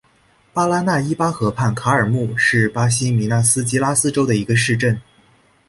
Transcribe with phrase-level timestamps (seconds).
[0.51, 4.99] 巴拉那伊巴河畔卡尔穆是巴西米纳斯吉拉斯州的一个市镇。